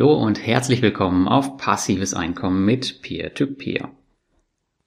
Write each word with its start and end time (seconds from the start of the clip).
Hallo 0.00 0.14
und 0.14 0.46
herzlich 0.46 0.80
willkommen 0.80 1.28
auf 1.28 1.58
Passives 1.58 2.14
Einkommen 2.14 2.64
mit 2.64 3.02
Peer-to-Peer. 3.02 3.82
-Peer. 3.82 3.88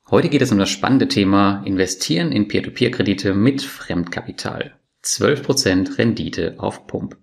Heute 0.09 0.27
geht 0.27 0.41
es 0.41 0.51
um 0.51 0.57
das 0.57 0.71
spannende 0.71 1.07
Thema 1.07 1.61
Investieren 1.65 2.31
in 2.31 2.47
Peer-to-Peer-Kredite 2.47 3.35
mit 3.35 3.61
Fremdkapital. 3.61 4.73
12% 5.03 5.99
Rendite 5.99 6.55
auf 6.57 6.87
Pump. 6.87 7.15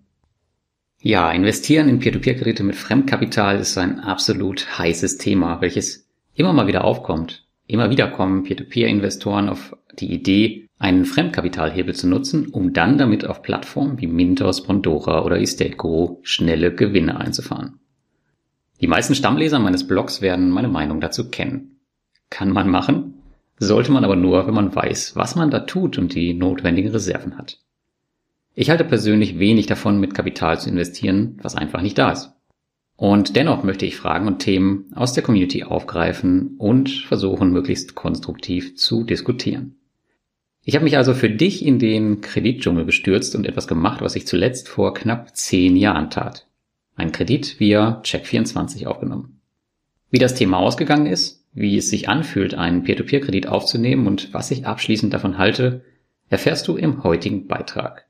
Ja, 1.00 1.32
investieren 1.32 1.88
in 1.88 1.98
Peer-to-Peer-Kredite 1.98 2.62
mit 2.62 2.76
Fremdkapital 2.76 3.58
ist 3.58 3.76
ein 3.76 3.98
absolut 3.98 4.78
heißes 4.78 5.18
Thema, 5.18 5.60
welches 5.60 6.08
immer 6.32 6.52
mal 6.52 6.68
wieder 6.68 6.84
aufkommt. 6.84 7.44
Immer 7.66 7.90
wieder 7.90 8.06
kommen 8.06 8.44
Peer-to-Peer-Investoren 8.44 9.48
auf 9.48 9.76
die 9.98 10.12
Idee, 10.14 10.68
einen 10.78 11.06
Fremdkapitalhebel 11.06 11.96
zu 11.96 12.06
nutzen, 12.06 12.50
um 12.50 12.72
dann 12.72 12.98
damit 12.98 13.26
auf 13.26 13.42
Plattformen 13.42 14.00
wie 14.00 14.06
Mintos, 14.06 14.62
Bondora 14.62 15.24
oder 15.24 15.40
EstateGo 15.40 16.20
schnelle 16.22 16.72
Gewinne 16.72 17.18
einzufahren. 17.18 17.79
Die 18.80 18.86
meisten 18.86 19.14
Stammleser 19.14 19.58
meines 19.58 19.86
Blogs 19.86 20.22
werden 20.22 20.50
meine 20.50 20.68
Meinung 20.68 21.00
dazu 21.00 21.28
kennen. 21.28 21.80
Kann 22.30 22.50
man 22.50 22.70
machen, 22.70 23.14
sollte 23.58 23.92
man 23.92 24.04
aber 24.04 24.16
nur, 24.16 24.46
wenn 24.46 24.54
man 24.54 24.74
weiß, 24.74 25.16
was 25.16 25.36
man 25.36 25.50
da 25.50 25.60
tut 25.60 25.98
und 25.98 26.14
die 26.14 26.32
notwendigen 26.32 26.90
Reserven 26.90 27.36
hat. 27.36 27.60
Ich 28.54 28.70
halte 28.70 28.84
persönlich 28.84 29.38
wenig 29.38 29.66
davon, 29.66 30.00
mit 30.00 30.14
Kapital 30.14 30.58
zu 30.58 30.70
investieren, 30.70 31.38
was 31.42 31.56
einfach 31.56 31.82
nicht 31.82 31.98
da 31.98 32.12
ist. 32.12 32.32
Und 32.96 33.36
dennoch 33.36 33.64
möchte 33.64 33.86
ich 33.86 33.96
Fragen 33.96 34.26
und 34.26 34.40
Themen 34.40 34.90
aus 34.94 35.12
der 35.12 35.22
Community 35.22 35.64
aufgreifen 35.64 36.56
und 36.58 36.90
versuchen, 36.90 37.52
möglichst 37.52 37.94
konstruktiv 37.94 38.76
zu 38.76 39.04
diskutieren. 39.04 39.76
Ich 40.64 40.74
habe 40.74 40.84
mich 40.84 40.96
also 40.96 41.14
für 41.14 41.30
dich 41.30 41.64
in 41.64 41.78
den 41.78 42.20
Kreditdschungel 42.20 42.84
gestürzt 42.84 43.34
und 43.34 43.46
etwas 43.46 43.66
gemacht, 43.66 44.02
was 44.02 44.16
ich 44.16 44.26
zuletzt 44.26 44.68
vor 44.68 44.92
knapp 44.92 45.34
zehn 45.34 45.76
Jahren 45.76 46.10
tat. 46.10 46.46
Ein 47.00 47.12
Kredit 47.12 47.58
via 47.58 48.02
Check24 48.04 48.86
aufgenommen. 48.86 49.40
Wie 50.10 50.18
das 50.18 50.34
Thema 50.34 50.58
ausgegangen 50.58 51.06
ist, 51.06 51.46
wie 51.54 51.78
es 51.78 51.88
sich 51.88 52.10
anfühlt, 52.10 52.52
einen 52.52 52.82
Peer-to-Peer-Kredit 52.82 53.46
aufzunehmen 53.46 54.06
und 54.06 54.34
was 54.34 54.50
ich 54.50 54.66
abschließend 54.66 55.14
davon 55.14 55.38
halte, 55.38 55.82
erfährst 56.28 56.68
du 56.68 56.76
im 56.76 57.02
heutigen 57.02 57.46
Beitrag. 57.46 58.04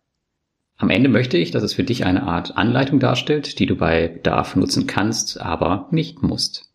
Am 0.77 0.91
Ende 0.91 1.09
möchte 1.09 1.39
ich, 1.39 1.53
dass 1.53 1.63
es 1.63 1.73
für 1.73 1.85
dich 1.85 2.05
eine 2.05 2.25
Art 2.25 2.57
Anleitung 2.57 2.99
darstellt, 2.99 3.61
die 3.61 3.67
du 3.67 3.77
bei 3.77 4.09
Bedarf 4.09 4.57
nutzen 4.57 4.89
kannst, 4.89 5.41
aber 5.41 5.87
nicht 5.93 6.25
musst. 6.25 6.69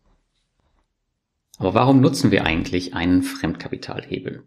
Aber 1.58 1.74
warum 1.74 2.00
nutzen 2.00 2.30
wir 2.30 2.46
eigentlich 2.46 2.94
einen 2.94 3.24
Fremdkapitalhebel? 3.24 4.42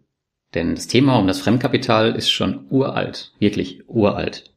Denn 0.54 0.74
das 0.74 0.88
Thema 0.88 1.20
um 1.20 1.28
das 1.28 1.38
Fremdkapital 1.38 2.16
ist 2.16 2.32
schon 2.32 2.66
uralt, 2.68 3.32
wirklich 3.38 3.88
uralt. 3.88 4.49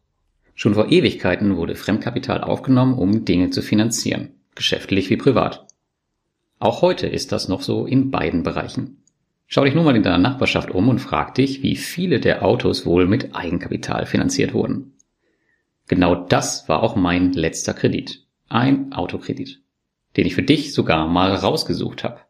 Schon 0.56 0.76
vor 0.76 0.92
Ewigkeiten 0.92 1.58
wurde 1.58 1.76
Fremdkapital 1.76 2.42
aufgenommen, 2.42 2.94
um 2.94 3.26
Dinge 3.26 3.50
zu 3.50 3.62
finanzieren, 3.62 4.32
geschäftlich 4.56 5.10
wie 5.10 5.18
privat. 5.18 5.66
Auch 6.60 6.82
heute 6.82 7.08
ist 7.08 7.32
das 7.32 7.48
noch 7.48 7.62
so 7.62 7.86
in 7.86 8.12
beiden 8.12 8.44
Bereichen. 8.44 9.04
Schau 9.48 9.66
dich 9.66 9.76
nur 9.76 9.84
mal 9.84 9.96
in 9.96 10.04
deiner 10.04 10.18
Nachbarschaft 10.18 10.72
um 10.72 10.90
und 10.90 11.00
frag 11.00 11.36
dich, 11.36 11.62
wie 11.62 11.76
viele 11.76 12.20
der 12.20 12.44
Autos 12.44 12.86
wohl 12.86 13.08
mit 13.08 13.36
Eigenkapital 13.36 14.06
finanziert 14.06 14.54
wurden. 14.54 14.94
Genau 15.88 16.16
das 16.16 16.70
war 16.70 16.82
auch 16.82 16.96
mein 16.96 17.34
letzter 17.34 17.74
Kredit. 17.74 18.26
Ein 18.50 18.94
Autokredit, 18.94 19.62
den 20.16 20.26
ich 20.26 20.36
für 20.36 20.44
dich 20.44 20.74
sogar 20.74 21.08
mal 21.08 21.34
rausgesucht 21.34 22.04
habe. 22.04 22.22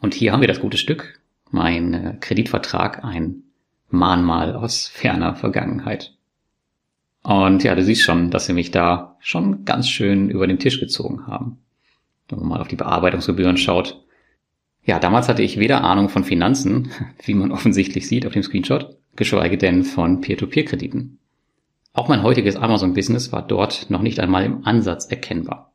Und 0.00 0.14
hier 0.14 0.32
haben 0.32 0.40
wir 0.40 0.48
das 0.48 0.60
gute 0.60 0.78
Stück, 0.78 1.20
mein 1.50 1.94
äh, 1.94 2.16
Kreditvertrag 2.20 3.04
ein 3.04 3.42
Mahnmal 3.88 4.56
aus 4.56 4.88
ferner 4.88 5.34
Vergangenheit. 5.36 6.15
Und 7.26 7.64
ja, 7.64 7.74
du 7.74 7.82
siehst 7.82 8.02
schon, 8.02 8.30
dass 8.30 8.46
sie 8.46 8.52
mich 8.52 8.70
da 8.70 9.16
schon 9.18 9.64
ganz 9.64 9.88
schön 9.88 10.30
über 10.30 10.46
den 10.46 10.60
Tisch 10.60 10.78
gezogen 10.78 11.26
haben. 11.26 11.58
Wenn 12.28 12.38
man 12.38 12.48
mal 12.48 12.60
auf 12.60 12.68
die 12.68 12.76
Bearbeitungsgebühren 12.76 13.56
schaut. 13.56 14.00
Ja, 14.84 15.00
damals 15.00 15.28
hatte 15.28 15.42
ich 15.42 15.58
weder 15.58 15.82
Ahnung 15.82 16.08
von 16.08 16.22
Finanzen, 16.22 16.92
wie 17.24 17.34
man 17.34 17.50
offensichtlich 17.50 18.06
sieht 18.06 18.26
auf 18.26 18.32
dem 18.32 18.44
Screenshot, 18.44 18.96
geschweige 19.16 19.58
denn 19.58 19.82
von 19.82 20.20
Peer-to-Peer-Krediten. 20.20 21.18
Auch 21.94 22.06
mein 22.06 22.22
heutiges 22.22 22.54
Amazon-Business 22.54 23.32
war 23.32 23.44
dort 23.44 23.90
noch 23.90 24.02
nicht 24.02 24.20
einmal 24.20 24.44
im 24.44 24.64
Ansatz 24.64 25.06
erkennbar. 25.06 25.72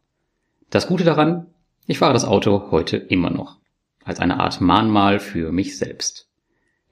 Das 0.70 0.88
Gute 0.88 1.04
daran, 1.04 1.48
ich 1.86 1.98
fahre 1.98 2.14
das 2.14 2.24
Auto 2.24 2.72
heute 2.72 2.96
immer 2.96 3.30
noch 3.30 3.58
als 4.06 4.22
eine 4.22 4.40
Art 4.40 4.62
Mahnmal 4.62 5.20
für 5.20 5.52
mich 5.52 5.78
selbst. 5.78 6.30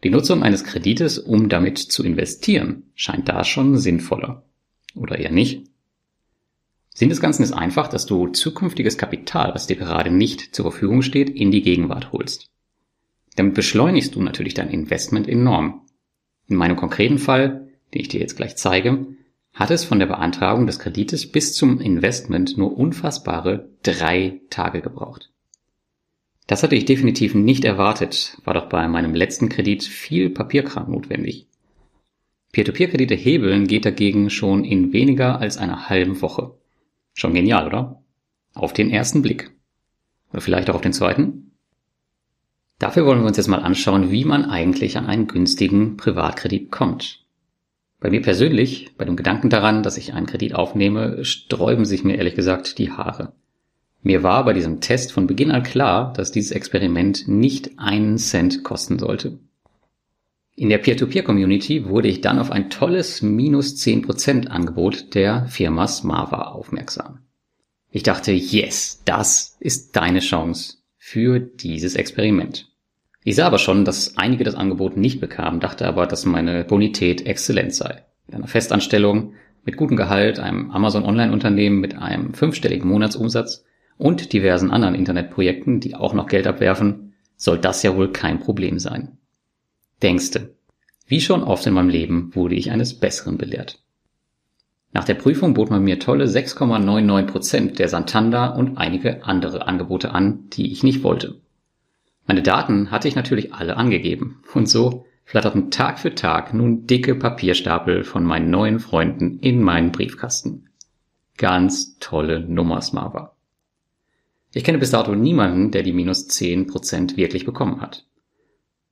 Die 0.03 0.09
Nutzung 0.09 0.44
eines 0.44 0.66
Kredites, 0.66 1.18
um 1.18 1.48
damit 1.48 1.78
zu 1.78 2.03
investieren, 2.03 2.84
scheint 2.94 3.30
da 3.30 3.46
schon 3.46 3.78
sinnvoller. 3.78 4.44
Oder 4.96 5.20
eher 5.20 5.32
nicht? 5.32 5.68
Sinn 6.94 7.10
des 7.10 7.22
Ganzen 7.22 7.44
ist 7.44 7.54
einfach, 7.54 7.88
dass 7.88 8.06
du 8.06 8.28
zukünftiges 8.28 8.98
Kapital, 8.98 9.54
was 9.54 9.68
dir 9.68 9.76
gerade 9.76 10.12
nicht 10.12 10.56
zur 10.56 10.72
Verfügung 10.72 11.02
steht, 11.02 11.30
in 11.30 11.52
die 11.52 11.62
Gegenwart 11.62 12.12
holst. 12.12 12.50
Damit 13.36 13.54
beschleunigst 13.54 14.16
du 14.16 14.22
natürlich 14.22 14.54
dein 14.54 14.70
Investment 14.70 15.28
enorm. 15.28 15.86
In 16.48 16.58
meinem 16.58 16.76
konkreten 16.76 17.20
Fall, 17.20 17.70
den 17.94 18.02
ich 18.02 18.10
dir 18.10 18.20
jetzt 18.20 18.36
gleich 18.36 18.58
zeige, 18.58 19.08
hat 19.54 19.72
es 19.72 19.84
von 19.84 20.00
der 20.00 20.08
Beantragung 20.08 20.66
des 20.66 20.80
Kredites 20.80 21.32
bis 21.32 21.54
zum 21.54 21.80
Investment 21.80 22.58
nur 22.58 22.78
unfassbare 22.78 23.70
drei 23.84 24.42
Tage 24.50 24.82
gebraucht. 24.82 25.32
Das 26.48 26.64
hatte 26.64 26.76
ich 26.76 26.86
definitiv 26.86 27.36
nicht 27.36 27.64
erwartet, 27.64 28.38
war 28.44 28.56
doch 28.56 28.70
bei 28.70 28.88
meinem 28.88 29.14
letzten 29.14 29.50
Kredit 29.50 29.84
viel 29.84 30.32
Papierkram 30.32 30.92
notwendig. 30.92 31.49
Peer-to-Peer-Kredite 32.52 33.16
hebeln 33.16 33.68
geht 33.68 33.86
dagegen 33.86 34.30
schon 34.30 34.64
in 34.64 34.92
weniger 34.92 35.40
als 35.40 35.58
einer 35.58 35.90
halben 35.90 36.22
Woche. 36.22 36.56
Schon 37.14 37.34
genial, 37.34 37.68
oder? 37.68 38.02
Auf 38.54 38.74
den 38.74 38.90
ersten 38.90 39.22
Blick. 39.22 39.52
Oder 40.32 40.42
vielleicht 40.42 40.70
auch 40.70 40.76
auf 40.76 40.82
den 40.82 40.94
zweiten? 40.94 41.52
Dafür 42.80 43.06
wollen 43.06 43.20
wir 43.20 43.28
uns 43.28 43.38
jetzt 43.38 43.48
mal 43.48 43.62
anschauen, 43.62 44.10
wie 44.10 44.26
man 44.26 44.46
eigentlich 44.46 44.98
an 44.98 45.06
einen 45.06 45.28
günstigen 45.28 45.98
Privatkredit 45.98 46.72
kommt. 46.72 47.26
Bei 48.00 48.10
mir 48.10 48.22
persönlich, 48.22 48.96
bei 48.98 49.04
dem 49.04 49.18
Gedanken 49.18 49.50
daran, 49.50 49.84
dass 49.84 49.98
ich 49.98 50.14
einen 50.14 50.26
Kredit 50.26 50.56
aufnehme, 50.56 51.26
sträuben 51.26 51.84
sich 51.84 52.06
mir 52.06 52.16
ehrlich 52.16 52.36
gesagt 52.36 52.78
die 52.78 52.92
Haare. 52.92 53.34
Mir 54.02 54.24
war 54.24 54.46
bei 54.46 54.54
diesem 54.54 54.80
Test 54.80 55.12
von 55.12 55.28
Beginn 55.28 55.52
an 55.52 55.64
klar, 55.64 56.14
dass 56.14 56.31
dieses 56.31 56.52
Experiment 56.52 57.28
nicht 57.28 57.78
einen 57.78 58.18
Cent 58.18 58.64
kosten 58.64 58.98
sollte. 58.98 59.40
In 60.59 60.68
der 60.68 60.80
Peer-to-Peer-Community 60.80 61.86
wurde 61.88 62.09
ich 62.09 62.20
dann 62.20 62.38
auf 62.38 62.52
ein 62.52 62.70
tolles 62.70 63.22
minus 63.22 63.75
10% 63.78 64.47
Angebot 64.47 65.16
der 65.16 65.46
Firma 65.47 65.88
Smava 65.88 66.50
aufmerksam. 66.50 67.20
Ich 67.92 68.03
dachte, 68.03 68.34
yes, 68.34 69.02
das 69.06 69.56
ist 69.62 69.96
deine 69.96 70.19
Chance 70.19 70.80
für 70.98 71.40
dieses 71.40 71.96
Experiment. 71.96 72.68
Ich 73.24 73.38
sah 73.38 73.48
aber 73.48 73.58
schon, 73.58 73.86
dass 73.86 74.18
einige 74.18 74.44
das 74.44 74.56
Angebot 74.56 74.98
nicht 74.98 75.22
bekamen, 75.22 75.62
dachte 75.62 75.88
aber, 75.88 76.06
dass 76.08 76.25
meine 76.25 76.66
Bonität 76.66 77.25
exzellent 77.25 77.74
sei. 77.74 78.03
In 78.28 78.34
einer 78.34 78.48
Festanstellung 78.48 79.36
mit 79.64 79.78
gutem 79.78 79.96
Gehalt, 79.96 80.40
einem 80.40 80.72
Amazon 80.72 81.06
Online-Unternehmen 81.06 81.80
mit 81.80 81.96
einem 81.96 82.34
fünfstelligen 82.34 82.90
Monatsumsatz 82.90 83.64
und 83.98 84.34
diversen 84.34 84.72
anderen 84.72 84.96
Internetprojekten, 84.96 85.80
die 85.80 85.96
auch 85.96 86.14
noch 86.14 86.28
Geld 86.28 86.48
abwerfen, 86.48 87.14
soll 87.38 87.59
das 87.59 87.81
ja 87.81 87.96
wohl 87.96 88.12
kein 88.12 88.42
Problem 88.42 88.78
sein. 88.78 89.19
Denkste, 90.02 90.56
wie 91.06 91.22
schon 91.22 91.44
oft 91.44 91.66
in 91.66 91.74
meinem 91.74 91.90
Leben 91.90 92.32
wurde 92.34 92.56
ich 92.56 92.72
eines 92.72 92.94
Besseren 92.94 93.38
belehrt. 93.38 93.80
Nach 94.92 95.04
der 95.04 95.16
Prüfung 95.16 95.54
bot 95.54 95.70
man 95.70 95.84
mir 95.84 96.00
tolle 96.00 96.26
6,99 96.26 97.24
Prozent 97.24 97.80
der 97.80 97.90
Santander 97.90 98.56
und 98.56 98.78
einige 98.78 99.24
andere 99.24 99.68
Angebote 99.68 100.12
an, 100.12 100.50
die 100.52 100.72
ich 100.72 100.84
nicht 100.84 101.04
wollte. 101.04 101.40
Meine 102.26 102.42
Daten 102.42 102.92
hatte 102.92 103.08
ich 103.08 103.16
natürlich 103.16 103.54
alle 103.54 103.78
angegeben 103.78 104.42
und 104.54 104.68
so 104.68 105.06
flatterten 105.25 105.69
Tag 105.69 106.00
für 106.00 106.16
Tag 106.16 106.56
nun 106.56 106.88
dicke 106.88 107.13
Papierstapel 107.13 108.04
von 108.04 108.24
meinen 108.24 108.50
neuen 108.50 108.80
Freunden 108.80 109.38
in 109.40 109.62
meinen 109.62 109.92
Briefkasten. 109.92 110.69
Ganz 111.38 112.00
tolle 112.00 112.40
Nummer, 112.40 112.81
Smava. 112.81 113.36
Ich 114.54 114.63
kenne 114.63 114.80
bis 114.80 114.90
dato 114.90 115.13
niemanden, 115.13 115.69
der 115.69 115.84
die 115.84 115.94
minus 115.94 116.28
10% 116.28 117.16
wirklich 117.16 117.46
bekommen 117.46 117.80
hat. 117.80 118.06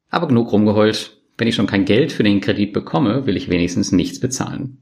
Aber 0.09 0.27
genug 0.27 0.51
rumgeheult. 0.51 1.17
Wenn 1.37 1.47
ich 1.47 1.55
schon 1.55 1.67
kein 1.67 1.85
Geld 1.85 2.11
für 2.11 2.23
den 2.23 2.41
Kredit 2.41 2.73
bekomme, 2.73 3.25
will 3.25 3.37
ich 3.37 3.49
wenigstens 3.49 3.91
nichts 3.91 4.19
bezahlen. 4.19 4.79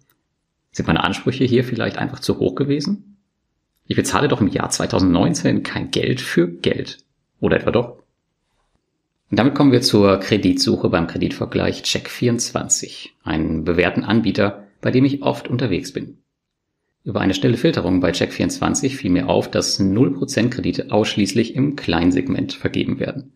Sind 0.71 0.87
meine 0.87 1.03
Ansprüche 1.03 1.43
hier 1.43 1.63
vielleicht 1.63 1.97
einfach 1.97 2.19
zu 2.19 2.39
hoch 2.39 2.55
gewesen? 2.55 3.17
Ich 3.87 3.95
bezahle 3.95 4.27
doch 4.27 4.41
im 4.41 4.47
Jahr 4.47 4.69
2019 4.69 5.63
kein 5.63 5.91
Geld 5.91 6.21
für 6.21 6.47
Geld. 6.47 6.99
Oder 7.39 7.57
etwa 7.57 7.71
doch? 7.71 7.99
Und 9.29 9.39
damit 9.39 9.55
kommen 9.55 9.71
wir 9.71 9.81
zur 9.81 10.19
Kreditsuche 10.19 10.89
beim 10.89 11.07
Kreditvergleich 11.07 11.81
Check24, 11.81 13.09
einen 13.23 13.63
bewährten 13.63 14.03
Anbieter, 14.03 14.67
bei 14.81 14.91
dem 14.91 15.05
ich 15.05 15.23
oft 15.23 15.47
unterwegs 15.47 15.91
bin. 15.91 16.19
Über 17.03 17.21
eine 17.21 17.33
schnelle 17.33 17.57
Filterung 17.57 17.99
bei 17.99 18.11
Check24 18.11 18.95
fiel 18.95 19.11
mir 19.11 19.29
auf, 19.29 19.49
dass 19.49 19.79
0% 19.79 20.49
Kredite 20.49 20.91
ausschließlich 20.91 21.55
im 21.55 21.75
Kleinsegment 21.75 22.53
vergeben 22.53 22.99
werden. 22.99 23.33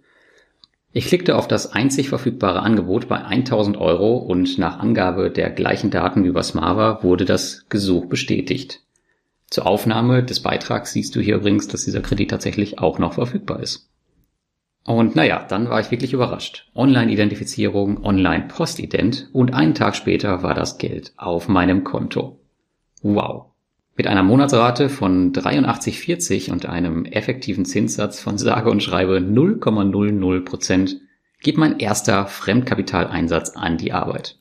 Ich 0.92 1.06
klickte 1.06 1.36
auf 1.36 1.48
das 1.48 1.72
einzig 1.72 2.10
verfügbare 2.10 2.62
Angebot 2.62 3.08
bei 3.08 3.18
1000 3.18 3.78
Euro 3.78 4.18
und 4.18 4.58
nach 4.58 4.80
Angabe 4.80 5.30
der 5.30 5.52
gleichen 5.52 5.92
Daten 5.92 6.26
über 6.26 6.42
Smava 6.42 7.04
wurde 7.04 7.26
das 7.26 7.66
Gesuch 7.70 8.08
bestätigt. 8.08 8.82
Zur 9.52 9.68
Aufnahme 9.68 10.24
des 10.24 10.42
Beitrags 10.42 10.94
siehst 10.94 11.16
du 11.16 11.22
hier 11.22 11.36
übrigens, 11.36 11.68
dass 11.68 11.86
dieser 11.86 12.02
Kredit 12.02 12.32
tatsächlich 12.32 12.80
auch 12.80 12.98
noch 12.98 13.14
verfügbar 13.14 13.62
ist. 13.62 13.88
Und 14.84 15.16
naja, 15.16 15.46
dann 15.48 15.70
war 15.70 15.80
ich 15.80 15.92
wirklich 15.92 16.14
überrascht. 16.14 16.68
Online-Identifizierung, 16.74 18.04
Online-Postident 18.04 19.30
und 19.34 19.54
einen 19.54 19.76
Tag 19.76 19.96
später 19.96 20.42
war 20.42 20.56
das 20.56 20.80
Geld 20.80 21.14
auf 21.18 21.48
meinem 21.48 21.84
Konto. 21.84 22.40
Wow. 23.04 23.49
Mit 24.00 24.08
einer 24.08 24.24
Monatsrate 24.24 24.88
von 24.88 25.34
83,40 25.34 26.54
und 26.54 26.66
einem 26.66 27.04
effektiven 27.04 27.66
Zinssatz 27.66 28.22
von 28.22 28.38
sage 28.38 28.70
und 28.70 28.82
schreibe 28.82 29.18
0,00 29.18 30.46
Prozent 30.46 31.02
geht 31.42 31.58
mein 31.58 31.80
erster 31.80 32.26
Fremdkapitaleinsatz 32.26 33.58
an 33.58 33.78
die 33.78 33.92
Arbeit. 33.92 34.38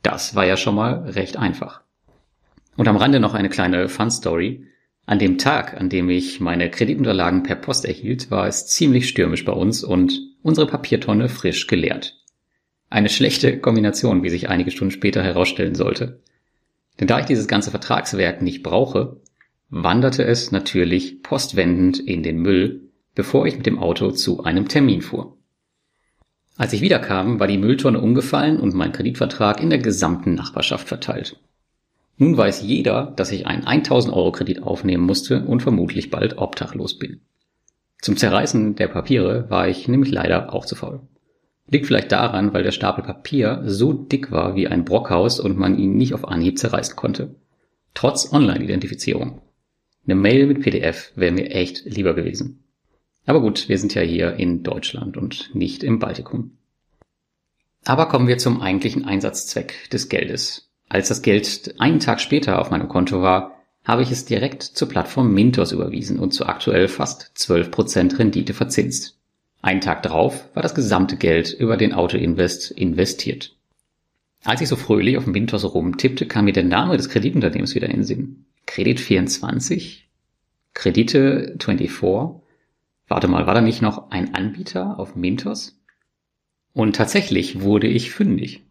Das 0.00 0.34
war 0.34 0.46
ja 0.46 0.56
schon 0.56 0.74
mal 0.74 1.00
recht 1.00 1.36
einfach. 1.36 1.82
Und 2.78 2.88
am 2.88 2.96
Rande 2.96 3.20
noch 3.20 3.34
eine 3.34 3.50
kleine 3.50 3.90
Fun 3.90 4.10
Story. 4.10 4.64
An 5.04 5.18
dem 5.18 5.36
Tag, 5.36 5.78
an 5.78 5.90
dem 5.90 6.08
ich 6.08 6.40
meine 6.40 6.70
Kreditunterlagen 6.70 7.42
per 7.42 7.56
Post 7.56 7.84
erhielt, 7.84 8.30
war 8.30 8.46
es 8.46 8.68
ziemlich 8.68 9.06
stürmisch 9.06 9.44
bei 9.44 9.52
uns 9.52 9.84
und 9.84 10.18
unsere 10.40 10.66
Papiertonne 10.66 11.28
frisch 11.28 11.66
geleert. 11.66 12.16
Eine 12.88 13.10
schlechte 13.10 13.58
Kombination, 13.58 14.22
wie 14.22 14.30
sich 14.30 14.48
einige 14.48 14.70
Stunden 14.70 14.92
später 14.92 15.22
herausstellen 15.22 15.74
sollte. 15.74 16.22
Denn 17.00 17.06
da 17.06 17.20
ich 17.20 17.26
dieses 17.26 17.48
ganze 17.48 17.70
Vertragswerk 17.70 18.42
nicht 18.42 18.62
brauche, 18.62 19.20
wanderte 19.70 20.24
es 20.24 20.50
natürlich 20.50 21.22
postwendend 21.22 21.98
in 21.98 22.22
den 22.22 22.38
Müll, 22.38 22.88
bevor 23.14 23.46
ich 23.46 23.56
mit 23.56 23.66
dem 23.66 23.78
Auto 23.78 24.10
zu 24.10 24.44
einem 24.44 24.68
Termin 24.68 25.02
fuhr. 25.02 25.36
Als 26.56 26.72
ich 26.72 26.80
wiederkam, 26.80 27.38
war 27.38 27.46
die 27.46 27.58
Mülltonne 27.58 28.00
umgefallen 28.00 28.58
und 28.58 28.74
mein 28.74 28.92
Kreditvertrag 28.92 29.62
in 29.62 29.70
der 29.70 29.78
gesamten 29.78 30.34
Nachbarschaft 30.34 30.88
verteilt. 30.88 31.38
Nun 32.16 32.36
weiß 32.36 32.62
jeder, 32.62 33.12
dass 33.14 33.30
ich 33.30 33.46
einen 33.46 33.64
1000 33.64 34.12
Euro 34.12 34.32
Kredit 34.32 34.64
aufnehmen 34.64 35.04
musste 35.04 35.44
und 35.44 35.62
vermutlich 35.62 36.10
bald 36.10 36.38
obdachlos 36.38 36.98
bin. 36.98 37.20
Zum 38.00 38.16
Zerreißen 38.16 38.74
der 38.74 38.88
Papiere 38.88 39.48
war 39.50 39.68
ich 39.68 39.86
nämlich 39.86 40.10
leider 40.10 40.52
auch 40.52 40.66
zu 40.66 40.74
faul. 40.74 41.00
Liegt 41.70 41.86
vielleicht 41.86 42.12
daran, 42.12 42.54
weil 42.54 42.62
der 42.62 42.72
Stapel 42.72 43.04
Papier 43.04 43.62
so 43.64 43.92
dick 43.92 44.32
war 44.32 44.56
wie 44.56 44.68
ein 44.68 44.84
Brockhaus 44.84 45.38
und 45.38 45.58
man 45.58 45.78
ihn 45.78 45.96
nicht 45.96 46.14
auf 46.14 46.26
Anhieb 46.26 46.58
zerreißen 46.58 46.96
konnte. 46.96 47.34
Trotz 47.92 48.32
Online-Identifizierung. 48.32 49.42
Eine 50.06 50.14
Mail 50.14 50.46
mit 50.46 50.62
PDF 50.62 51.12
wäre 51.14 51.32
mir 51.32 51.50
echt 51.50 51.84
lieber 51.84 52.14
gewesen. 52.14 52.64
Aber 53.26 53.42
gut, 53.42 53.68
wir 53.68 53.76
sind 53.76 53.94
ja 53.94 54.00
hier 54.00 54.36
in 54.36 54.62
Deutschland 54.62 55.18
und 55.18 55.54
nicht 55.54 55.84
im 55.84 55.98
Baltikum. 55.98 56.56
Aber 57.84 58.06
kommen 58.08 58.28
wir 58.28 58.38
zum 58.38 58.62
eigentlichen 58.62 59.04
Einsatzzweck 59.04 59.90
des 59.90 60.08
Geldes. 60.08 60.70
Als 60.88 61.08
das 61.08 61.20
Geld 61.20 61.74
einen 61.78 62.00
Tag 62.00 62.22
später 62.22 62.58
auf 62.58 62.70
meinem 62.70 62.88
Konto 62.88 63.20
war, 63.20 63.56
habe 63.84 64.02
ich 64.02 64.10
es 64.10 64.24
direkt 64.24 64.62
zur 64.62 64.88
Plattform 64.88 65.32
Mintos 65.32 65.72
überwiesen 65.72 66.18
und 66.18 66.32
zu 66.32 66.46
aktuell 66.46 66.88
fast 66.88 67.32
12% 67.36 68.18
Rendite 68.18 68.54
verzinst. 68.54 69.17
Einen 69.68 69.82
Tag 69.82 70.02
drauf 70.02 70.48
war 70.54 70.62
das 70.62 70.74
gesamte 70.74 71.18
Geld 71.18 71.52
über 71.52 71.76
den 71.76 71.92
Autoinvest 71.92 72.70
investiert. 72.70 73.54
Als 74.42 74.62
ich 74.62 74.68
so 74.68 74.76
fröhlich 74.76 75.18
auf 75.18 75.24
dem 75.24 75.34
Mintos 75.34 75.62
rumtippte, 75.62 76.24
kam 76.24 76.46
mir 76.46 76.54
der 76.54 76.64
Name 76.64 76.96
des 76.96 77.10
Kreditunternehmens 77.10 77.74
wieder 77.74 77.88
in 77.88 77.96
den 77.96 78.04
Sinn. 78.04 78.46
Kredit 78.64 78.98
24? 78.98 80.08
Kredite 80.72 81.54
24? 81.60 81.90
Warte 83.08 83.28
mal, 83.28 83.46
war 83.46 83.52
da 83.52 83.60
nicht 83.60 83.82
noch 83.82 84.10
ein 84.10 84.34
Anbieter 84.34 84.98
auf 84.98 85.16
Mintos? 85.16 85.78
Und 86.72 86.96
tatsächlich 86.96 87.60
wurde 87.60 87.88
ich 87.88 88.10
fündig. 88.10 88.64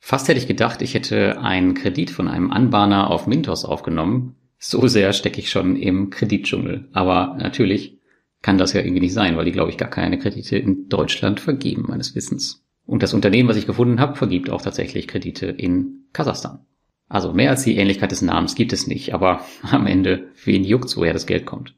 Fast 0.00 0.28
hätte 0.28 0.38
ich 0.38 0.46
gedacht, 0.46 0.82
ich 0.82 0.92
hätte 0.92 1.40
einen 1.40 1.72
Kredit 1.72 2.10
von 2.10 2.28
einem 2.28 2.50
Anbahner 2.50 3.08
auf 3.08 3.26
Mintos 3.26 3.64
aufgenommen. 3.64 4.36
So 4.58 4.86
sehr 4.86 5.14
stecke 5.14 5.40
ich 5.40 5.48
schon 5.48 5.76
im 5.76 6.10
Kreditdschungel. 6.10 6.90
Aber 6.92 7.38
natürlich 7.38 7.95
kann 8.42 8.58
das 8.58 8.72
ja 8.72 8.80
irgendwie 8.80 9.00
nicht 9.00 9.14
sein, 9.14 9.36
weil 9.36 9.44
die, 9.44 9.52
glaube 9.52 9.70
ich, 9.70 9.78
gar 9.78 9.90
keine 9.90 10.18
Kredite 10.18 10.56
in 10.56 10.88
Deutschland 10.88 11.40
vergeben, 11.40 11.86
meines 11.88 12.14
Wissens. 12.14 12.64
Und 12.84 13.02
das 13.02 13.14
Unternehmen, 13.14 13.48
was 13.48 13.56
ich 13.56 13.66
gefunden 13.66 13.98
habe, 13.98 14.16
vergibt 14.16 14.50
auch 14.50 14.62
tatsächlich 14.62 15.08
Kredite 15.08 15.46
in 15.46 16.04
Kasachstan. 16.12 16.60
Also 17.08 17.32
mehr 17.32 17.50
als 17.50 17.64
die 17.64 17.76
Ähnlichkeit 17.76 18.10
des 18.12 18.22
Namens 18.22 18.54
gibt 18.54 18.72
es 18.72 18.86
nicht, 18.86 19.14
aber 19.14 19.44
am 19.62 19.86
Ende, 19.86 20.28
wen 20.44 20.64
juckt's, 20.64 20.96
woher 20.96 21.12
das 21.12 21.26
Geld 21.26 21.46
kommt. 21.46 21.74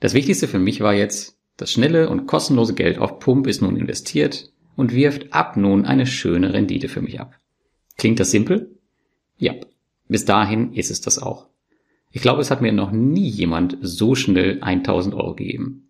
Das 0.00 0.14
Wichtigste 0.14 0.48
für 0.48 0.58
mich 0.58 0.80
war 0.80 0.94
jetzt, 0.94 1.38
das 1.56 1.70
schnelle 1.70 2.08
und 2.08 2.26
kostenlose 2.26 2.74
Geld 2.74 2.98
auf 2.98 3.18
Pump 3.18 3.46
ist 3.46 3.62
nun 3.62 3.76
investiert 3.76 4.52
und 4.74 4.94
wirft 4.94 5.32
ab 5.32 5.56
nun 5.56 5.84
eine 5.84 6.06
schöne 6.06 6.52
Rendite 6.52 6.88
für 6.88 7.02
mich 7.02 7.20
ab. 7.20 7.38
Klingt 7.98 8.18
das 8.18 8.30
simpel? 8.30 8.78
Ja, 9.36 9.54
bis 10.08 10.24
dahin 10.24 10.72
ist 10.72 10.90
es 10.90 11.00
das 11.00 11.18
auch. 11.18 11.48
Ich 12.12 12.22
glaube, 12.22 12.42
es 12.42 12.50
hat 12.50 12.60
mir 12.60 12.72
noch 12.72 12.92
nie 12.92 13.28
jemand 13.28 13.78
so 13.80 14.14
schnell 14.14 14.62
1000 14.62 15.14
Euro 15.14 15.34
gegeben. 15.34 15.88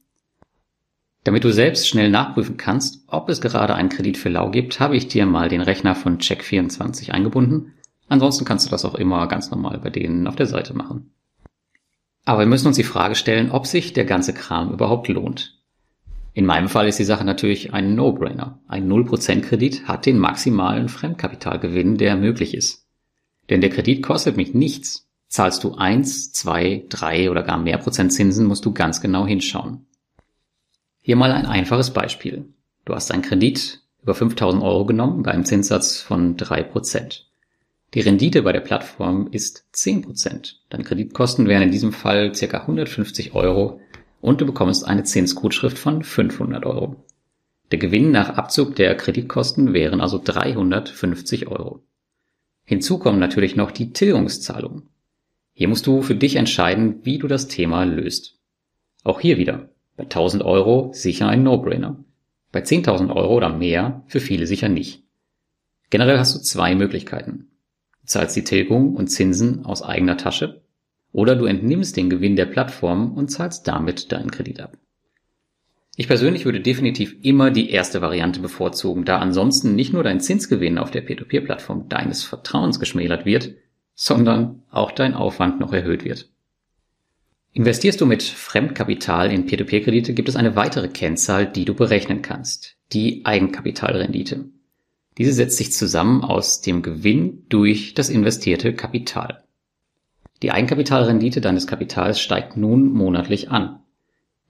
Damit 1.25 1.45
du 1.45 1.53
selbst 1.53 1.89
schnell 1.89 2.11
nachprüfen 2.11 2.57
kannst, 2.57 3.05
ob 3.09 3.29
es 3.29 3.41
gerade 3.41 3.75
einen 3.75 3.89
Kredit 3.89 4.17
für 4.17 4.29
Lau 4.29 4.51
gibt, 4.51 4.81
habe 4.81 4.97
ich 4.97 5.09
dir 5.09 5.27
mal 5.27 5.49
den 5.49 5.61
Rechner 5.61 5.95
von 5.95 6.19
Check24 6.19 7.11
eingebunden. 7.11 7.75
Ansonsten 8.09 8.45
kannst 8.45 8.67
du 8.67 8.71
das 8.71 8.85
auch 8.85 8.95
immer 8.95 9.27
ganz 9.29 9.51
normal 9.51 9.79
bei 9.79 9.91
denen 9.91 10.27
auf 10.27 10.37
der 10.37 10.47
Seite 10.47 10.75
machen. 10.75 11.13
Aber 12.25 12.41
wir 12.41 12.47
müssen 12.47 12.69
uns 12.69 12.77
die 12.77 12.85
Frage 12.85 13.15
stellen, 13.15 13.51
ob 13.51 13.67
sich 13.67 13.93
der 13.93 14.05
ganze 14.05 14.33
Kram 14.33 14.73
überhaupt 14.73 15.09
lohnt. 15.09 15.61
In 16.35 16.47
meinem 16.47 16.69
Fall 16.69 16.89
ist 16.89 16.99
die 16.99 17.05
Sache 17.05 17.25
natürlich 17.25 17.75
ein 17.75 17.95
No-Brainer. 17.95 18.61
Ein 18.67 18.91
0% 18.91 19.43
Kredit 19.43 19.87
hat 19.87 20.07
den 20.07 20.19
maximalen 20.19 20.89
Fremdkapitalgewinn, 20.89 21.99
der 21.99 22.17
möglich 22.17 22.55
ist. 22.55 22.87
Denn 23.51 23.61
der 23.61 23.71
Kredit 23.71 24.03
kostet 24.03 24.37
mich 24.37 24.55
nichts. 24.55 25.09
Zahlst 25.33 25.65
du 25.65 25.77
eins, 25.77 26.31
zwei, 26.35 26.85
drei 26.91 27.31
oder 27.31 27.43
gar 27.43 27.57
mehr 27.57 27.79
Prozent 27.79 28.13
Zinsen, 28.13 28.45
musst 28.45 28.67
du 28.67 28.75
ganz 28.75 29.01
genau 29.01 29.27
hinschauen. 29.27 29.87
Hier 31.01 31.17
mal 31.17 31.33
ein 31.33 31.47
einfaches 31.47 31.91
Beispiel. 31.91 32.53
Du 32.85 32.95
hast 32.95 33.11
einen 33.11 33.23
Kredit 33.23 33.81
über 34.03 34.15
5000 34.15 34.63
Euro 34.63 34.85
genommen 34.85 35.23
bei 35.23 35.31
einem 35.31 35.47
Zinssatz 35.47 36.03
von 36.03 36.37
3%. 36.37 37.23
Die 37.95 38.01
Rendite 38.01 38.43
bei 38.43 38.53
der 38.53 38.61
Plattform 38.61 39.27
ist 39.31 39.65
10%. 39.73 40.57
Deine 40.69 40.85
Kreditkosten 40.85 41.49
wären 41.49 41.63
in 41.63 41.71
diesem 41.71 41.95
Fall 41.95 42.33
ca. 42.33 42.59
150 42.59 43.35
Euro 43.35 43.81
und 44.21 44.43
du 44.43 44.45
bekommst 44.45 44.87
eine 44.87 45.05
Zinsgutschrift 45.05 45.79
von 45.79 46.03
500 46.03 46.67
Euro. 46.67 47.07
Der 47.71 47.79
Gewinn 47.79 48.11
nach 48.11 48.37
Abzug 48.37 48.77
der 48.77 48.95
Kreditkosten 48.99 49.73
wären 49.73 50.03
also 50.03 50.21
350 50.23 51.47
Euro. 51.47 51.83
Hinzu 52.65 52.99
kommen 52.99 53.19
natürlich 53.19 53.57
noch 53.57 53.71
die 53.71 53.95
Tilgungszahlungen. 53.95 54.92
Hier 55.63 55.69
musst 55.69 55.87
du 55.87 56.03
für 56.03 56.17
dich 56.17 56.35
entscheiden, 56.35 57.05
wie 57.05 57.19
du 57.19 57.29
das 57.29 57.47
Thema 57.47 57.85
löst. 57.85 58.37
Auch 59.05 59.21
hier 59.21 59.39
wieder. 59.39 59.69
Bei 59.97 60.03
1000 60.03 60.43
Euro 60.43 60.91
sicher 60.93 61.29
ein 61.29 61.45
No-Brainer. 61.45 62.05
Bei 62.51 62.65
10.000 62.65 63.15
Euro 63.15 63.37
oder 63.37 63.49
mehr 63.49 64.03
für 64.09 64.19
viele 64.19 64.49
sicher 64.49 64.69
nicht. 64.69 65.05
Generell 65.89 66.19
hast 66.19 66.35
du 66.35 66.41
zwei 66.41 66.75
Möglichkeiten. 66.75 67.47
Du 68.01 68.07
zahlst 68.07 68.35
die 68.35 68.43
Tilgung 68.43 68.97
und 68.97 69.07
Zinsen 69.07 69.65
aus 69.65 69.83
eigener 69.83 70.17
Tasche 70.17 70.63
oder 71.13 71.37
du 71.37 71.45
entnimmst 71.45 71.97
den 71.97 72.11
Gewinn 72.11 72.35
der 72.35 72.47
Plattform 72.47 73.13
und 73.13 73.29
zahlst 73.29 73.69
damit 73.69 74.11
deinen 74.11 74.33
Kredit 74.33 74.59
ab. 74.59 74.77
Ich 75.95 76.09
persönlich 76.09 76.45
würde 76.45 76.61
definitiv 76.61 77.15
immer 77.23 77.53
die 77.53 77.71
erste 77.71 78.03
Variante 78.03 78.41
bevorzugen, 78.41 79.05
da 79.05 79.19
ansonsten 79.19 79.77
nicht 79.77 79.93
nur 79.93 80.03
dein 80.03 80.19
Zinsgewinn 80.19 80.79
auf 80.79 80.91
der 80.91 81.03
Peer-to-Peer-Plattform 81.03 81.89
deines 81.89 82.25
Vertrauens 82.25 82.81
geschmälert 82.81 83.25
wird, 83.27 83.55
sondern 83.95 84.63
auch 84.71 84.93
dein 84.93 85.15
Aufwand 85.15 85.61
noch 85.61 85.73
erhöht 85.73 86.05
wird. 86.05 86.29
Investierst 87.55 88.01
du 88.01 88.07
mit 88.07 88.23
Fremdkapital 88.23 89.31
in 89.31 89.45
Peer-to-Peer-Kredite, 89.45 90.15
gibt 90.15 90.29
es 90.31 90.37
eine 90.37 90.57
weitere 90.57 90.89
Kennzahl, 90.89 91.47
die 91.47 91.67
du 91.67 91.75
berechnen 91.75 92.23
kannst, 92.23 92.77
die 92.93 93.27
Eigenkapitalrendite. 93.27 94.47
Diese 95.19 95.33
setzt 95.35 95.59
sich 95.59 95.73
zusammen 95.73 96.25
aus 96.25 96.63
dem 96.63 96.81
Gewinn 96.81 97.45
durch 97.51 97.93
das 97.93 98.09
investierte 98.09 98.73
Kapital. 98.75 99.45
Die 100.41 100.51
Eigenkapitalrendite 100.51 101.43
deines 101.43 101.67
Kapitals 101.67 102.21
steigt 102.21 102.57
nun 102.57 102.91
monatlich 102.91 103.51
an. 103.51 103.81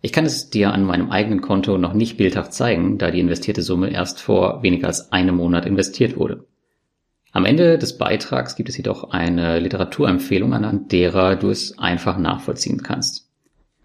Ich 0.00 0.12
kann 0.12 0.24
es 0.24 0.50
dir 0.50 0.72
an 0.72 0.84
meinem 0.84 1.10
eigenen 1.10 1.40
Konto 1.40 1.78
noch 1.78 1.92
nicht 1.94 2.16
bildhaft 2.16 2.52
zeigen, 2.52 2.98
da 2.98 3.10
die 3.10 3.20
investierte 3.20 3.62
Summe 3.62 3.90
erst 3.90 4.20
vor 4.20 4.62
weniger 4.62 4.86
als 4.86 5.10
einem 5.12 5.36
Monat 5.36 5.66
investiert 5.66 6.16
wurde. 6.16 6.46
Am 7.34 7.46
Ende 7.46 7.78
des 7.78 7.96
Beitrags 7.96 8.56
gibt 8.56 8.68
es 8.68 8.76
jedoch 8.76 9.10
eine 9.10 9.58
Literaturempfehlung, 9.58 10.52
anhand 10.52 10.92
derer 10.92 11.34
du 11.36 11.48
es 11.48 11.78
einfach 11.78 12.18
nachvollziehen 12.18 12.82
kannst. 12.82 13.26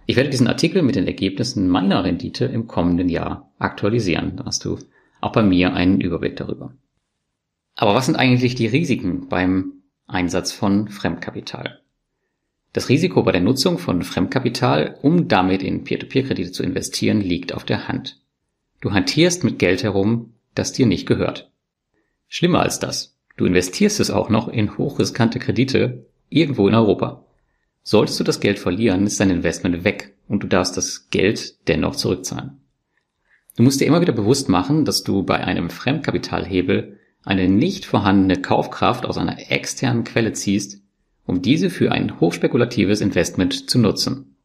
Ich 0.06 0.18
werde 0.18 0.30
diesen 0.30 0.48
Artikel 0.48 0.82
mit 0.82 0.96
den 0.96 1.08
Ergebnissen 1.08 1.70
meiner 1.70 2.04
Rendite 2.04 2.46
im 2.46 2.68
kommenden 2.68 3.08
Jahr 3.08 3.52
aktualisieren. 3.58 4.36
Da 4.36 4.46
hast 4.46 4.66
du 4.66 4.78
auch 5.22 5.32
bei 5.32 5.44
mir 5.44 5.74
einen 5.74 6.02
Überblick 6.02 6.36
darüber. 6.36 6.74
Aber 7.76 7.96
was 7.96 8.06
sind 8.06 8.16
eigentlich 8.16 8.56
die 8.56 8.68
Risiken 8.68 9.30
beim 9.30 9.74
Einsatz 10.08 10.52
von 10.52 10.90
Fremdkapital? 10.90 11.80
Das 12.74 12.90
Risiko 12.90 13.24
bei 13.24 13.32
der 13.32 13.42
Nutzung 13.42 13.78
von 13.78 14.04
Fremdkapital, 14.04 14.98
um 15.02 15.28
damit 15.28 15.64
in 15.64 15.84
Peer-to-Peer-Kredite 15.84 16.52
zu 16.52 16.64
investieren, 16.64 17.22
liegt 17.22 17.54
auf 17.54 17.64
der 17.64 17.88
Hand. 17.88 18.20
Du 18.82 18.92
hantierst 18.92 19.44
mit 19.44 19.58
Geld 19.58 19.84
herum, 19.84 20.34
das 20.54 20.74
dir 20.74 20.86
nicht 20.86 21.08
gehört. 21.08 21.52
Schlimmer 22.28 22.62
als 22.62 22.80
das. 22.80 23.17
Du 23.38 23.46
investierst 23.46 24.00
es 24.00 24.12
auch 24.12 24.30
noch 24.30 24.48
in 24.48 24.78
hochriskante 24.78 25.40
Kredite 25.40 26.06
irgendwo 26.30 26.68
in 26.68 26.76
Europa. 26.76 27.24
Solltest 27.84 28.20
du 28.20 28.24
das 28.24 28.40
Geld 28.40 28.60
verlieren, 28.60 29.06
ist 29.06 29.20
dein 29.20 29.30
Investment 29.30 29.84
weg 29.86 30.16
und 30.28 30.44
du 30.44 30.48
darfst 30.48 30.76
das 30.76 31.10
Geld 31.10 31.68
dennoch 31.68 31.96
zurückzahlen. 31.96 32.60
Du 33.56 33.64
musst 33.64 33.80
dir 33.80 33.86
immer 33.86 34.02
wieder 34.02 34.14
bewusst 34.14 34.50
machen, 34.50 34.86
dass 34.86 35.04
du 35.04 35.24
bei 35.24 35.38
einem 35.38 35.70
Fremdkapitalhebel 35.70 36.98
eine 37.24 37.48
nicht 37.48 37.86
vorhandene 37.86 38.42
Kaufkraft 38.42 39.06
aus 39.06 39.18
einer 39.18 39.52
externen 39.52 40.04
Quelle 40.04 40.34
ziehst, 40.34 40.82
um 41.26 41.42
diese 41.42 41.70
für 41.70 41.92
ein 41.92 42.20
hochspekulatives 42.20 43.02
Investment 43.02 43.70
zu 43.70 43.80
nutzen. 43.80 44.36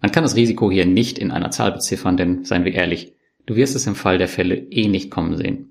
Man 0.00 0.12
kann 0.12 0.24
das 0.24 0.36
Risiko 0.36 0.70
hier 0.70 0.86
nicht 0.86 1.18
in 1.18 1.30
einer 1.30 1.50
Zahl 1.50 1.72
beziffern, 1.72 2.16
denn 2.16 2.44
seien 2.44 2.64
wir 2.64 2.72
ehrlich, 2.72 3.14
du 3.46 3.56
wirst 3.56 3.76
es 3.76 3.86
im 3.86 3.94
Fall 3.94 4.18
der 4.18 4.28
Fälle 4.28 4.56
eh 4.56 4.88
nicht 4.88 5.10
kommen 5.10 5.36
sehen. 5.36 5.69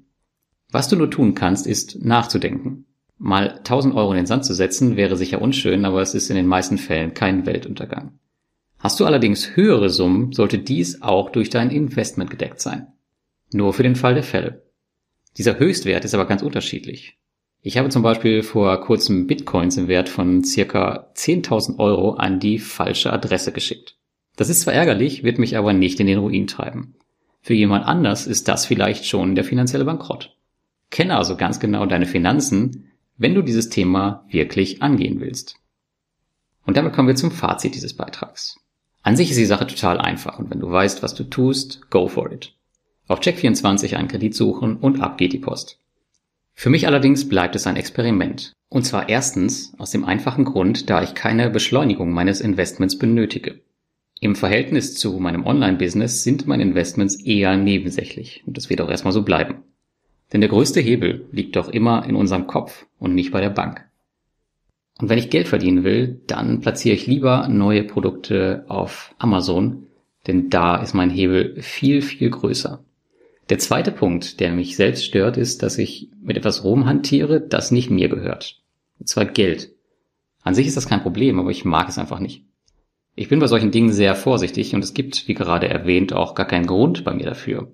Was 0.71 0.87
du 0.87 0.95
nur 0.95 1.09
tun 1.09 1.33
kannst, 1.33 1.65
ist 1.65 2.03
nachzudenken. 2.03 2.85
Mal 3.17 3.57
1000 3.57 3.95
Euro 3.95 4.11
in 4.11 4.17
den 4.17 4.25
Sand 4.25 4.45
zu 4.45 4.53
setzen 4.53 4.95
wäre 4.95 5.17
sicher 5.17 5.41
unschön, 5.41 5.83
aber 5.83 6.01
es 6.01 6.13
ist 6.13 6.29
in 6.29 6.35
den 6.35 6.47
meisten 6.47 6.77
Fällen 6.77 7.13
kein 7.13 7.45
Weltuntergang. 7.45 8.19
Hast 8.77 8.99
du 8.99 9.05
allerdings 9.05 9.57
höhere 9.57 9.89
Summen, 9.89 10.31
sollte 10.31 10.57
dies 10.57 11.01
auch 11.01 11.31
durch 11.31 11.49
dein 11.49 11.69
Investment 11.69 12.29
gedeckt 12.29 12.61
sein. 12.61 12.87
Nur 13.51 13.73
für 13.73 13.83
den 13.83 13.95
Fall 13.95 14.13
der 14.13 14.23
Fälle. 14.23 14.63
Dieser 15.37 15.59
Höchstwert 15.59 16.05
ist 16.05 16.13
aber 16.13 16.25
ganz 16.25 16.41
unterschiedlich. 16.41 17.17
Ich 17.61 17.77
habe 17.77 17.89
zum 17.89 18.03
Beispiel 18.03 18.41
vor 18.41 18.79
kurzem 18.79 19.27
Bitcoins 19.27 19.75
im 19.75 19.89
Wert 19.89 20.07
von 20.07 20.45
circa 20.45 21.11
10.000 21.15 21.77
Euro 21.77 22.13
an 22.13 22.39
die 22.39 22.57
falsche 22.57 23.11
Adresse 23.11 23.51
geschickt. 23.51 23.97
Das 24.37 24.47
ist 24.47 24.61
zwar 24.61 24.73
ärgerlich, 24.73 25.23
wird 25.23 25.39
mich 25.39 25.57
aber 25.57 25.73
nicht 25.73 25.99
in 25.99 26.07
den 26.07 26.19
Ruin 26.19 26.47
treiben. 26.47 26.95
Für 27.41 27.53
jemand 27.53 27.85
anders 27.85 28.27
ist 28.27 28.47
das 28.47 28.65
vielleicht 28.65 29.05
schon 29.05 29.35
der 29.35 29.43
finanzielle 29.43 29.83
Bankrott. 29.83 30.37
Kenne 30.91 31.17
also 31.17 31.35
ganz 31.35 31.59
genau 31.59 31.85
deine 31.85 32.05
Finanzen, 32.05 32.91
wenn 33.17 33.35
du 33.35 33.41
dieses 33.41 33.69
Thema 33.69 34.25
wirklich 34.29 34.81
angehen 34.81 35.19
willst. 35.19 35.55
Und 36.65 36.77
damit 36.77 36.93
kommen 36.93 37.07
wir 37.07 37.15
zum 37.15 37.31
Fazit 37.31 37.75
dieses 37.75 37.93
Beitrags. 37.93 38.59
An 39.01 39.15
sich 39.15 39.29
ist 39.29 39.37
die 39.37 39.45
Sache 39.45 39.67
total 39.67 39.99
einfach 39.99 40.39
und 40.39 40.49
wenn 40.49 40.59
du 40.59 40.69
weißt, 40.69 41.01
was 41.03 41.15
du 41.15 41.23
tust, 41.23 41.89
go 41.89 42.07
for 42.07 42.31
it. 42.31 42.53
Auf 43.07 43.21
Check24 43.21 43.95
einen 43.95 44.07
Kredit 44.07 44.35
suchen 44.35 44.77
und 44.77 45.01
ab 45.01 45.17
geht 45.17 45.33
die 45.33 45.39
Post. 45.39 45.79
Für 46.53 46.69
mich 46.69 46.85
allerdings 46.87 47.27
bleibt 47.27 47.55
es 47.55 47.65
ein 47.65 47.77
Experiment. 47.77 48.53
Und 48.67 48.85
zwar 48.85 49.09
erstens 49.09 49.73
aus 49.79 49.91
dem 49.91 50.05
einfachen 50.05 50.45
Grund, 50.45 50.89
da 50.89 51.01
ich 51.01 51.15
keine 51.15 51.49
Beschleunigung 51.49 52.11
meines 52.11 52.41
Investments 52.41 52.99
benötige. 52.99 53.61
Im 54.19 54.35
Verhältnis 54.35 54.95
zu 54.95 55.17
meinem 55.19 55.45
Online-Business 55.45 56.23
sind 56.23 56.45
meine 56.45 56.63
Investments 56.63 57.15
eher 57.15 57.55
nebensächlich 57.55 58.43
und 58.45 58.57
das 58.57 58.69
wird 58.69 58.81
auch 58.81 58.89
erstmal 58.89 59.13
so 59.13 59.23
bleiben. 59.23 59.63
Denn 60.31 60.41
der 60.41 60.49
größte 60.49 60.79
Hebel 60.79 61.25
liegt 61.31 61.55
doch 61.55 61.69
immer 61.69 62.05
in 62.05 62.15
unserem 62.15 62.47
Kopf 62.47 62.85
und 62.99 63.15
nicht 63.15 63.31
bei 63.31 63.41
der 63.41 63.49
Bank. 63.49 63.85
Und 64.99 65.09
wenn 65.09 65.17
ich 65.17 65.29
Geld 65.29 65.47
verdienen 65.47 65.83
will, 65.83 66.21
dann 66.27 66.59
platziere 66.59 66.95
ich 66.95 67.07
lieber 67.07 67.47
neue 67.47 67.83
Produkte 67.83 68.65
auf 68.67 69.15
Amazon, 69.17 69.87
denn 70.27 70.49
da 70.49 70.75
ist 70.75 70.93
mein 70.93 71.09
Hebel 71.09 71.61
viel, 71.61 72.01
viel 72.01 72.29
größer. 72.29 72.83
Der 73.49 73.57
zweite 73.57 73.91
Punkt, 73.91 74.39
der 74.39 74.51
mich 74.51 74.75
selbst 74.75 75.05
stört, 75.05 75.37
ist, 75.37 75.63
dass 75.63 75.77
ich 75.77 76.09
mit 76.21 76.37
etwas 76.37 76.63
rumhantiere, 76.63 77.41
das 77.41 77.71
nicht 77.71 77.89
mir 77.89 78.09
gehört. 78.09 78.61
Und 78.99 79.07
zwar 79.07 79.25
Geld. 79.25 79.71
An 80.43 80.53
sich 80.53 80.67
ist 80.67 80.77
das 80.77 80.87
kein 80.87 81.01
Problem, 81.01 81.39
aber 81.39 81.49
ich 81.49 81.65
mag 81.65 81.89
es 81.89 81.97
einfach 81.97 82.19
nicht. 82.19 82.43
Ich 83.15 83.29
bin 83.29 83.39
bei 83.39 83.47
solchen 83.47 83.71
Dingen 83.71 83.91
sehr 83.91 84.15
vorsichtig 84.15 84.75
und 84.75 84.83
es 84.83 84.93
gibt, 84.93 85.27
wie 85.27 85.33
gerade 85.33 85.67
erwähnt, 85.67 86.13
auch 86.13 86.35
gar 86.35 86.45
keinen 86.45 86.67
Grund 86.67 87.03
bei 87.03 87.13
mir 87.13 87.25
dafür. 87.25 87.71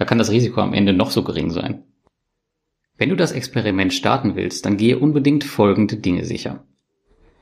Da 0.00 0.06
kann 0.06 0.16
das 0.16 0.30
Risiko 0.30 0.62
am 0.62 0.72
Ende 0.72 0.94
noch 0.94 1.10
so 1.10 1.22
gering 1.22 1.50
sein. 1.50 1.84
Wenn 2.96 3.10
du 3.10 3.16
das 3.16 3.32
Experiment 3.32 3.92
starten 3.92 4.34
willst, 4.34 4.64
dann 4.64 4.78
gehe 4.78 4.98
unbedingt 4.98 5.44
folgende 5.44 5.98
Dinge 5.98 6.24
sicher. 6.24 6.64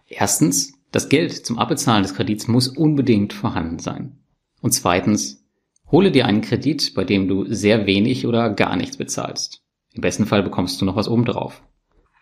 Erstens, 0.08 0.72
das 0.90 1.08
Geld 1.08 1.32
zum 1.46 1.60
Abbezahlen 1.60 2.02
des 2.02 2.14
Kredits 2.14 2.48
muss 2.48 2.66
unbedingt 2.66 3.32
vorhanden 3.32 3.78
sein. 3.78 4.18
Und 4.60 4.72
zweitens, 4.72 5.46
hole 5.92 6.10
dir 6.10 6.26
einen 6.26 6.40
Kredit, 6.40 6.94
bei 6.96 7.04
dem 7.04 7.28
du 7.28 7.44
sehr 7.46 7.86
wenig 7.86 8.26
oder 8.26 8.50
gar 8.50 8.74
nichts 8.74 8.96
bezahlst. 8.96 9.62
Im 9.92 10.00
besten 10.00 10.26
Fall 10.26 10.42
bekommst 10.42 10.80
du 10.80 10.84
noch 10.84 10.96
was 10.96 11.06
obendrauf. 11.06 11.62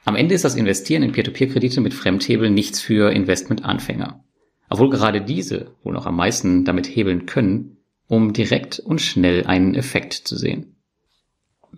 Am 0.05 0.16
Ende 0.16 0.35
ist 0.35 0.45
das 0.45 0.55
Investieren 0.55 1.02
in 1.02 1.12
Peer-to-Peer-Kredite 1.12 1.81
mit 1.81 1.95
Fremdhebel 1.95 2.50
nichts 2.50 2.83
für 2.83 3.11
Investmentanfänger 3.11 4.23
obwohl 4.69 4.90
gerade 4.90 5.21
diese 5.21 5.73
wohl 5.83 5.95
noch 5.95 6.07
am 6.07 6.16
meisten 6.16 6.64
damit 6.64 6.87
hebeln 6.87 7.26
können, 7.26 7.78
um 8.09 8.33
direkt 8.33 8.79
und 8.79 9.01
schnell 9.01 9.47
einen 9.47 9.75
Effekt 9.75 10.15
zu 10.15 10.37
sehen. 10.37 10.77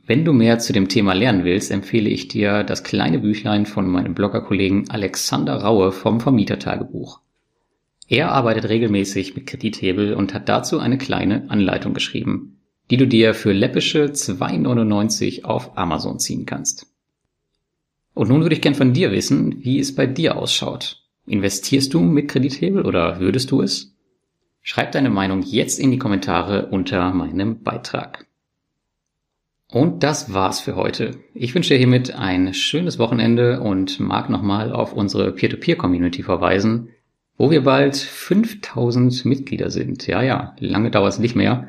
Wenn 0.07 0.25
du 0.25 0.33
mehr 0.33 0.59
zu 0.59 0.73
dem 0.73 0.89
Thema 0.89 1.13
lernen 1.13 1.45
willst, 1.45 1.71
empfehle 1.71 2.09
ich 2.09 2.29
dir 2.29 2.65
das 2.65 2.83
kleine 2.83 3.19
Büchlein 3.19 3.67
von 3.67 3.89
meinem 3.89 4.15
Bloggerkollegen 4.15 4.89
Alexander 4.89 5.57
Raue 5.57 5.93
vom 5.93 6.21
Vermietertagebuch. 6.21 7.21
Er 8.09 8.33
arbeitet 8.33 8.71
regelmäßig 8.71 9.35
mit 9.35 9.47
Kredithebel 9.47 10.15
und 10.15 10.33
hat 10.33 10.49
dazu 10.49 10.79
eine 10.79 10.97
kleine 10.97 11.51
Anleitung 11.51 11.93
geschrieben, 11.93 12.59
die 12.91 12.97
du 12.97 13.07
dir 13.07 13.35
für 13.35 13.53
läppische 13.53 14.07
2,99 14.07 15.45
auf 15.45 15.77
Amazon 15.77 16.19
ziehen 16.19 16.47
kannst. 16.47 16.87
Und 18.15 18.31
nun 18.31 18.41
würde 18.41 18.55
ich 18.55 18.63
gern 18.63 18.75
von 18.75 18.95
dir 18.95 19.13
wissen, 19.13 19.63
wie 19.63 19.79
es 19.79 19.95
bei 19.95 20.07
dir 20.07 20.39
ausschaut. 20.39 21.03
Investierst 21.27 21.93
du 21.93 22.01
mit 22.01 22.29
Kredithebel 22.29 22.87
oder 22.87 23.21
würdest 23.21 23.51
du 23.51 23.61
es? 23.61 23.95
Schreib 24.71 24.93
deine 24.93 25.09
Meinung 25.09 25.41
jetzt 25.41 25.81
in 25.81 25.91
die 25.91 25.97
Kommentare 25.97 26.67
unter 26.67 27.11
meinem 27.15 27.63
Beitrag. 27.63 28.27
Und 29.73 30.03
das 30.03 30.35
war's 30.35 30.61
für 30.61 30.77
heute. 30.77 31.13
Ich 31.33 31.55
wünsche 31.55 31.73
dir 31.73 31.79
hiermit 31.79 32.15
ein 32.15 32.53
schönes 32.53 32.99
Wochenende 32.99 33.63
und 33.63 33.99
mag 33.99 34.29
nochmal 34.29 34.75
auf 34.75 34.93
unsere 34.93 35.33
Peer-to-Peer-Community 35.33 36.23
verweisen, 36.23 36.91
wo 37.39 37.51
wir 37.51 37.65
bald 37.65 37.97
5000 37.97 39.25
Mitglieder 39.25 39.71
sind. 39.71 40.07
Ja, 40.07 40.21
ja, 40.21 40.55
lange 40.59 40.91
dauert 40.91 41.15
es 41.15 41.19
nicht 41.19 41.35
mehr. 41.35 41.69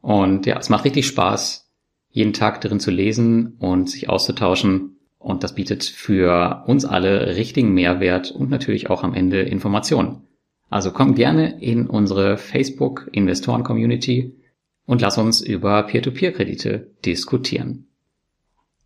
Und 0.00 0.44
ja, 0.44 0.58
es 0.58 0.70
macht 0.70 0.84
richtig 0.84 1.06
Spaß, 1.06 1.70
jeden 2.10 2.32
Tag 2.32 2.62
darin 2.62 2.80
zu 2.80 2.90
lesen 2.90 3.58
und 3.60 3.88
sich 3.88 4.08
auszutauschen. 4.08 4.96
Und 5.20 5.44
das 5.44 5.54
bietet 5.54 5.84
für 5.84 6.64
uns 6.66 6.84
alle 6.84 7.36
richtigen 7.36 7.74
Mehrwert 7.74 8.32
und 8.32 8.50
natürlich 8.50 8.90
auch 8.90 9.04
am 9.04 9.14
Ende 9.14 9.40
Informationen. 9.40 10.26
Also 10.70 10.92
komm 10.92 11.16
gerne 11.16 11.60
in 11.60 11.88
unsere 11.88 12.38
Facebook 12.38 13.08
Investoren 13.12 13.64
Community 13.64 14.36
und 14.86 15.02
lass 15.02 15.18
uns 15.18 15.40
über 15.40 15.82
Peer-to-Peer-Kredite 15.82 16.92
diskutieren. 17.04 17.88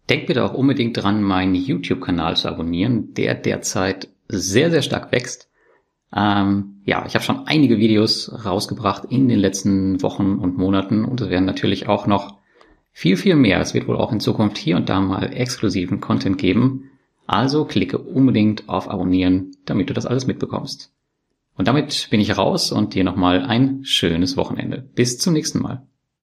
Denk 0.08 0.26
bitte 0.26 0.44
auch 0.44 0.54
unbedingt 0.54 0.96
dran, 0.96 1.22
meinen 1.22 1.54
YouTube-Kanal 1.54 2.36
zu 2.36 2.48
abonnieren, 2.48 3.14
der 3.14 3.34
derzeit 3.34 4.08
sehr, 4.28 4.70
sehr 4.70 4.82
stark 4.82 5.12
wächst. 5.12 5.50
Ähm, 6.14 6.80
ja, 6.84 7.04
ich 7.06 7.14
habe 7.14 7.24
schon 7.24 7.46
einige 7.46 7.78
Videos 7.78 8.44
rausgebracht 8.44 9.04
in 9.10 9.28
den 9.28 9.38
letzten 9.38 10.02
Wochen 10.02 10.38
und 10.38 10.56
Monaten 10.56 11.04
und 11.04 11.20
es 11.20 11.28
werden 11.28 11.44
natürlich 11.44 11.88
auch 11.88 12.06
noch 12.06 12.38
viel, 12.92 13.16
viel 13.16 13.34
mehr. 13.34 13.60
Es 13.60 13.74
wird 13.74 13.88
wohl 13.88 13.96
auch 13.96 14.12
in 14.12 14.20
Zukunft 14.20 14.56
hier 14.56 14.76
und 14.76 14.88
da 14.88 15.00
mal 15.00 15.34
exklusiven 15.34 16.00
Content 16.00 16.38
geben. 16.38 16.90
Also 17.26 17.64
klicke 17.64 17.98
unbedingt 17.98 18.68
auf 18.68 18.88
Abonnieren, 18.88 19.56
damit 19.64 19.90
du 19.90 19.94
das 19.94 20.06
alles 20.06 20.26
mitbekommst. 20.26 20.93
Und 21.56 21.68
damit 21.68 22.08
bin 22.10 22.20
ich 22.20 22.36
raus 22.36 22.72
und 22.72 22.94
dir 22.94 23.04
nochmal 23.04 23.44
ein 23.44 23.84
schönes 23.84 24.36
Wochenende. 24.36 24.82
Bis 24.94 25.18
zum 25.18 25.32
nächsten 25.34 25.60
Mal. 25.60 25.86